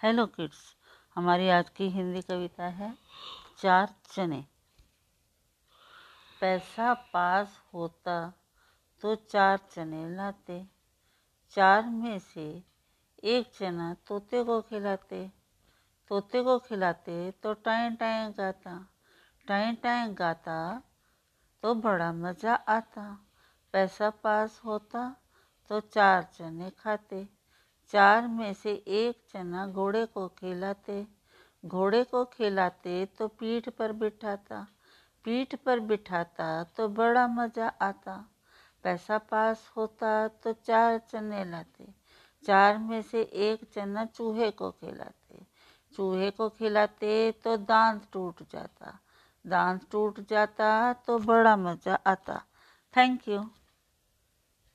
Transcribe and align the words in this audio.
Hello 0.00 0.26
kids 0.26 0.58
हमारी 1.16 1.48
आज 1.48 1.68
की 1.68 1.88
हिंदी 1.90 2.20
कविता 2.20 2.66
है, 2.66 2.94
चार 3.58 3.88
चने। 4.10 4.44
पैसा 6.40 6.94
पास 6.94 7.60
होता 7.74 8.14
तो 9.02 9.14
चार 9.14 9.58
चने 9.72 10.16
लाते। 10.16 10.64
चार 11.50 11.82
में 11.86 12.18
से 12.18 12.62
एक 13.24 13.52
चना 13.54 13.94
तोते 14.06 14.42
को 14.44 14.60
खिलाते। 14.60 15.30
तोते 16.10 16.42
को 16.42 16.58
खिलाते 16.58 17.30
तो 17.30 17.52
टाइम 17.54 17.96
टाइम 17.96 18.32
गाता। 18.32 18.88
टाइम 19.48 19.74
टाइम 19.74 20.14
गाता 20.14 20.82
तो 21.62 21.74
बड़ा 21.74 22.12
मज़ा 22.12 22.54
आता। 22.54 23.04
पैसा 23.72 24.10
पास 24.10 24.60
होता 24.64 25.16
तो 25.68 25.80
चार 25.80 26.22
चने 26.22 26.70
खाते। 26.70 27.39
चार 27.92 28.26
में 28.28 28.52
से 28.54 28.72
एक 28.72 29.22
चना 29.32 29.66
घोड़े 29.66 30.04
को 30.06 30.26
खिलाते। 30.28 31.04
घोड़े 31.64 32.02
को 32.04 32.24
खिलाते 32.24 33.04
तो 33.18 33.28
पीठ 33.28 33.68
पर 33.68 33.92
बिठाता। 33.92 34.66
पीठ 35.24 35.54
पर 35.54 35.80
बिठाता 35.80 36.62
तो 36.76 36.88
बड़ा 36.88 37.26
मज़ा 37.28 37.68
आता। 37.82 38.24
पैसा 38.84 39.18
पास 39.18 39.70
होता 39.76 40.28
तो 40.42 40.52
चार 40.52 40.98
चने 41.10 41.44
लाते। 41.44 41.88
चार 42.44 42.78
में 42.78 43.00
से 43.02 43.22
एक 43.22 43.64
चना 43.74 44.04
चूहे 44.04 44.50
को 44.50 44.70
खिलाते। 44.70 45.44
चूहे 45.94 46.30
को 46.30 46.48
खिलाते 46.48 47.14
तो 47.44 47.56
दांत 47.56 48.08
टूट 48.12 48.42
जाता। 48.52 48.98
दांत 49.44 49.90
टूट 49.92 50.20
जाता 50.28 50.92
तो 51.06 51.18
बड़ा 51.18 51.56
मज़ा 51.56 51.94
आता। 52.06 52.42
Thank 52.94 53.28
you. 53.28 53.44